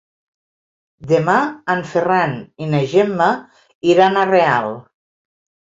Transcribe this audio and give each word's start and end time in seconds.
Demà 1.11 1.35
en 1.75 1.83
Ferran 1.91 2.35
i 2.65 2.71
na 2.73 2.81
Gemma 2.95 3.29
iran 3.95 4.21
a 4.25 4.27
Real. 4.35 4.77